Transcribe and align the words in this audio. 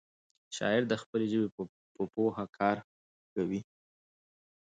شاعر 0.55 0.83
د 0.87 0.93
خپلې 1.01 1.25
ژبې 1.31 1.47
په 1.97 2.03
پوهه 2.13 2.45
کار 2.57 2.77
کوي. 3.33 3.61